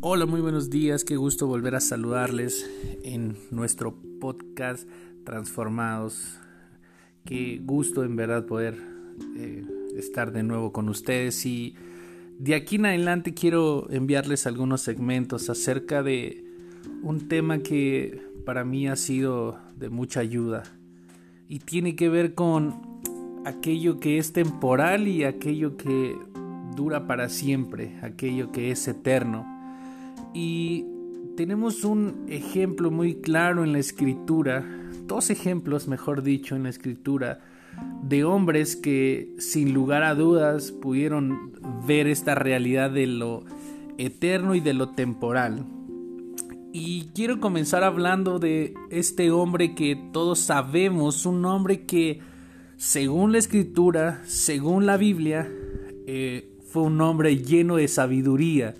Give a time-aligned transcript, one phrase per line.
[0.00, 2.70] Hola, muy buenos días, qué gusto volver a saludarles
[3.02, 4.88] en nuestro podcast
[5.24, 6.38] Transformados.
[7.24, 8.78] Qué gusto en verdad poder
[9.36, 9.66] eh,
[9.96, 11.74] estar de nuevo con ustedes y
[12.38, 16.44] de aquí en adelante quiero enviarles algunos segmentos acerca de
[17.02, 20.62] un tema que para mí ha sido de mucha ayuda
[21.48, 23.00] y tiene que ver con
[23.44, 26.16] aquello que es temporal y aquello que
[26.76, 29.57] dura para siempre, aquello que es eterno.
[30.34, 30.84] Y
[31.36, 34.64] tenemos un ejemplo muy claro en la escritura,
[35.06, 37.40] dos ejemplos, mejor dicho, en la escritura,
[38.02, 41.52] de hombres que sin lugar a dudas pudieron
[41.86, 43.44] ver esta realidad de lo
[43.98, 45.64] eterno y de lo temporal.
[46.72, 52.20] Y quiero comenzar hablando de este hombre que todos sabemos, un hombre que
[52.76, 55.50] según la escritura, según la Biblia,
[56.06, 58.74] eh, fue un hombre lleno de sabiduría.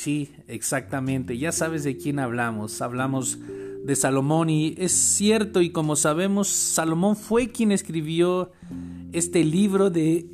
[0.00, 3.38] Sí, exactamente, ya sabes de quién hablamos, hablamos
[3.84, 8.50] de Salomón y es cierto y como sabemos, Salomón fue quien escribió
[9.12, 10.24] este libro de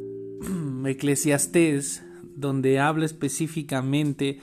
[0.84, 2.04] Eclesiastés,
[2.36, 4.40] donde habla específicamente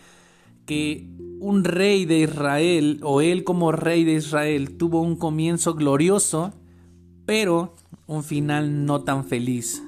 [0.65, 1.07] que
[1.39, 6.51] un rey de Israel, o él como rey de Israel, tuvo un comienzo glorioso,
[7.27, 7.75] pero
[8.07, 9.83] un final no tan feliz.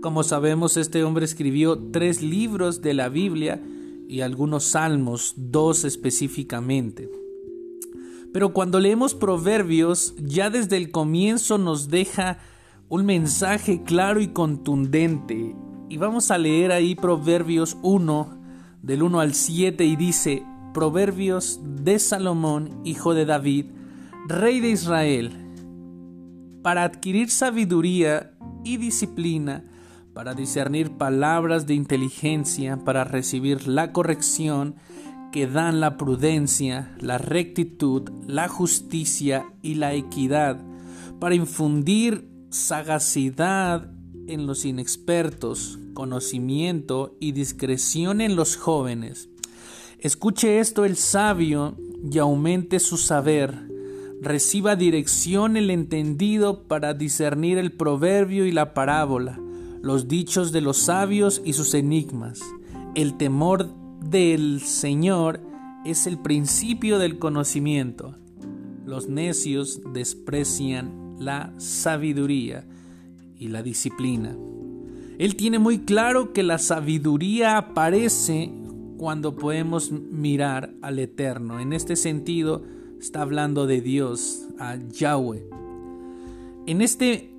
[0.00, 3.62] Como sabemos, este hombre escribió tres libros de la Biblia
[4.12, 7.08] y algunos salmos, dos específicamente.
[8.30, 12.38] Pero cuando leemos Proverbios, ya desde el comienzo nos deja
[12.90, 15.56] un mensaje claro y contundente.
[15.88, 18.38] Y vamos a leer ahí Proverbios 1,
[18.82, 20.42] del 1 al 7, y dice,
[20.74, 23.66] Proverbios de Salomón, hijo de David,
[24.28, 25.32] rey de Israel,
[26.62, 29.64] para adquirir sabiduría y disciplina,
[30.14, 34.76] para discernir palabras de inteligencia, para recibir la corrección
[35.32, 40.60] que dan la prudencia, la rectitud, la justicia y la equidad,
[41.18, 43.90] para infundir sagacidad
[44.26, 49.30] en los inexpertos, conocimiento y discreción en los jóvenes.
[49.98, 51.76] Escuche esto el sabio
[52.10, 53.70] y aumente su saber.
[54.20, 59.40] Reciba dirección el entendido para discernir el proverbio y la parábola
[59.82, 62.40] los dichos de los sabios y sus enigmas.
[62.94, 63.68] El temor
[64.00, 65.40] del Señor
[65.84, 68.16] es el principio del conocimiento.
[68.86, 72.64] Los necios desprecian la sabiduría
[73.36, 74.36] y la disciplina.
[75.18, 78.52] Él tiene muy claro que la sabiduría aparece
[78.98, 81.58] cuando podemos mirar al Eterno.
[81.58, 82.62] En este sentido,
[83.00, 85.44] está hablando de Dios, a Yahweh.
[86.66, 87.34] En este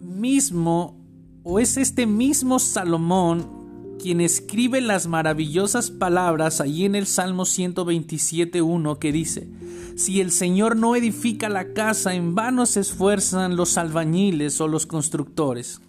[0.00, 1.03] mismo
[1.46, 8.98] ¿O es este mismo Salomón quien escribe las maravillosas palabras allí en el Salmo 127.1
[8.98, 9.46] que dice,
[9.94, 14.86] Si el Señor no edifica la casa, en vano se esfuerzan los albañiles o los
[14.86, 15.82] constructores.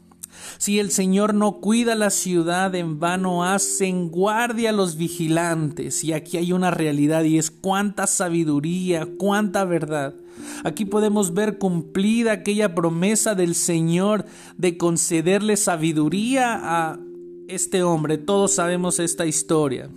[0.57, 6.03] Si el Señor no cuida la ciudad, en vano hacen guardia los vigilantes.
[6.03, 10.15] Y aquí hay una realidad y es cuánta sabiduría, cuánta verdad.
[10.63, 14.25] Aquí podemos ver cumplida aquella promesa del Señor
[14.57, 16.99] de concederle sabiduría a
[17.47, 18.17] este hombre.
[18.17, 19.89] Todos sabemos esta historia.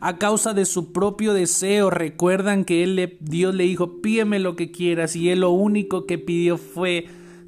[0.00, 4.56] A causa de su propio deseo, recuerdan que él le, Dios le dijo, pídeme lo
[4.56, 7.06] que quieras, y él lo único que pidió fue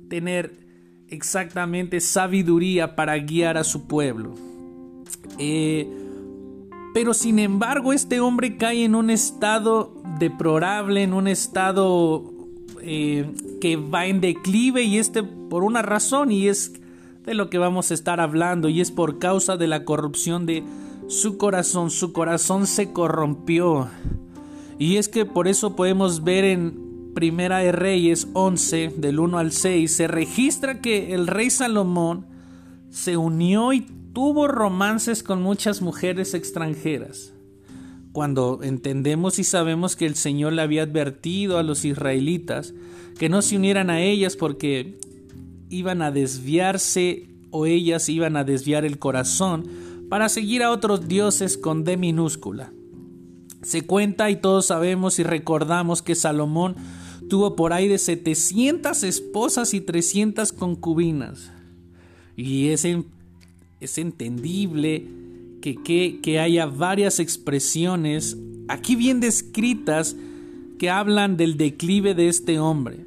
[0.08, 0.63] tener
[1.08, 4.34] exactamente sabiduría para guiar a su pueblo.
[5.38, 5.88] Eh,
[6.92, 12.32] pero sin embargo, este hombre cae en un estado deplorable, en un estado
[12.80, 16.72] eh, que va en declive y este por una razón y es
[17.24, 20.62] de lo que vamos a estar hablando y es por causa de la corrupción de
[21.08, 21.90] su corazón.
[21.90, 23.88] Su corazón se corrompió.
[24.78, 26.83] Y es que por eso podemos ver en
[27.14, 32.26] Primera de Reyes 11 del 1 al 6 se registra que el rey Salomón
[32.90, 37.34] se unió y tuvo romances con muchas mujeres extranjeras
[38.14, 42.72] cuando entendemos y sabemos que el Señor le había advertido a los israelitas
[43.18, 45.00] que no se unieran a ellas porque
[45.68, 49.68] iban a desviarse o ellas iban a desviar el corazón
[50.08, 52.72] para seguir a otros dioses con D minúscula.
[53.62, 56.76] Se cuenta y todos sabemos y recordamos que Salomón
[57.28, 61.50] tuvo por ahí de 700 esposas y 300 concubinas.
[62.36, 62.86] Y es,
[63.80, 65.06] es entendible
[65.72, 68.36] que, haya varias expresiones
[68.68, 70.16] aquí bien descritas
[70.78, 72.98] que hablan del declive de este hombre,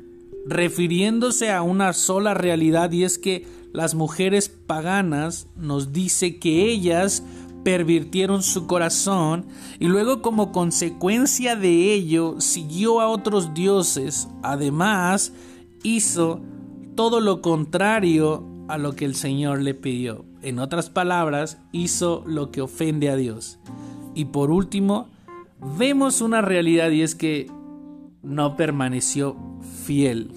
[0.47, 7.23] refiriéndose a una sola realidad y es que las mujeres paganas nos dice que ellas
[7.67, 9.45] pervirtieron su corazón
[9.77, 14.29] y luego como consecuencia de ello siguió a otros dioses.
[14.41, 15.33] Además,
[15.83, 16.39] hizo
[16.95, 20.23] todo lo contrario a lo que el Señor le pidió.
[20.41, 23.59] En otras palabras, hizo lo que ofende a Dios.
[24.15, 25.09] Y por último,
[25.77, 27.51] vemos una realidad y es que
[28.23, 29.35] no permaneció
[29.83, 30.31] fiel.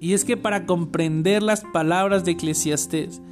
[0.00, 3.22] Y es que para comprender las palabras de Eclesiastés,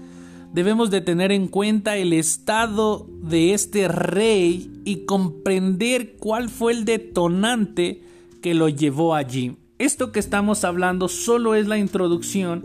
[0.57, 6.87] debemos de tener en cuenta el estado de este rey y comprender cuál fue el
[6.87, 8.01] detonante
[8.41, 9.59] que lo llevó allí.
[9.79, 12.65] Esto que estamos hablando solo es la introducción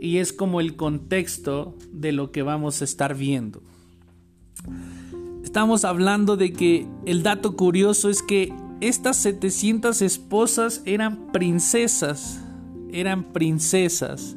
[0.00, 3.62] y es como el contexto de lo que vamos a estar viendo.
[5.44, 12.42] Estamos hablando de que el dato curioso es que estas 700 esposas eran princesas,
[12.90, 14.34] eran princesas.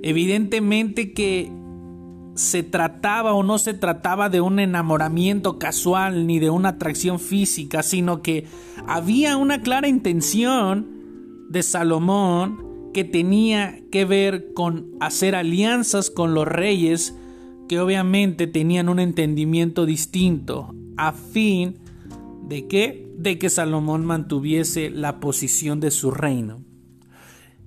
[0.00, 1.50] Evidentemente que
[2.36, 7.82] se trataba o no se trataba de un enamoramiento casual ni de una atracción física,
[7.82, 8.46] sino que
[8.86, 10.86] había una clara intención
[11.48, 17.16] de Salomón que tenía que ver con hacer alianzas con los reyes
[17.68, 21.78] que obviamente tenían un entendimiento distinto a fin
[22.48, 26.58] de que de que Salomón mantuviese la posición de su reino.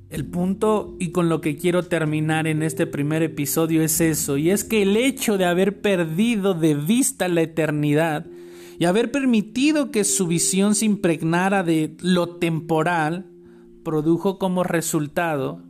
[0.10, 4.50] El punto y con lo que quiero terminar en este primer episodio es eso, y
[4.50, 8.26] es que el hecho de haber perdido de vista la eternidad
[8.80, 13.28] y haber permitido que su visión se impregnara de lo temporal,
[13.84, 15.62] produjo como resultado,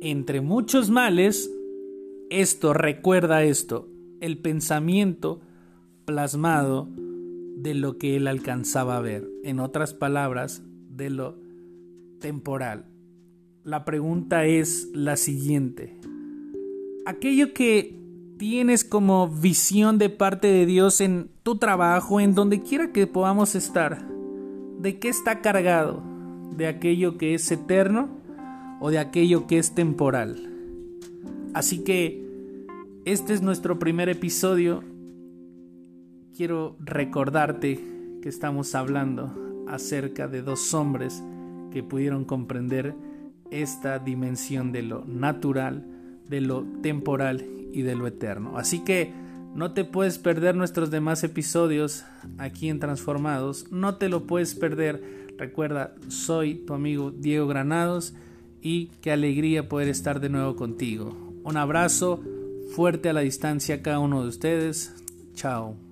[0.00, 1.50] entre muchos males,
[2.30, 3.88] esto recuerda esto,
[4.20, 5.40] el pensamiento
[6.04, 6.88] plasmado
[7.56, 11.40] de lo que él alcanzaba a ver, en otras palabras, de lo
[12.20, 12.84] temporal
[13.68, 15.94] la pregunta es la siguiente.
[17.04, 18.00] Aquello que
[18.38, 23.54] tienes como visión de parte de Dios en tu trabajo, en donde quiera que podamos
[23.54, 24.08] estar,
[24.78, 26.02] ¿de qué está cargado?
[26.56, 28.08] ¿De aquello que es eterno
[28.80, 30.50] o de aquello que es temporal?
[31.52, 32.24] Así que
[33.04, 34.82] este es nuestro primer episodio.
[36.34, 37.84] Quiero recordarte
[38.22, 41.22] que estamos hablando acerca de dos hombres
[41.70, 42.94] que pudieron comprender
[43.50, 45.84] esta dimensión de lo natural,
[46.28, 48.58] de lo temporal y de lo eterno.
[48.58, 49.12] Así que
[49.54, 52.04] no te puedes perder nuestros demás episodios
[52.38, 55.28] aquí en Transformados, no te lo puedes perder.
[55.38, 58.14] Recuerda, soy tu amigo Diego Granados
[58.60, 61.16] y qué alegría poder estar de nuevo contigo.
[61.44, 62.22] Un abrazo
[62.74, 64.94] fuerte a la distancia a cada uno de ustedes.
[65.34, 65.87] Chao.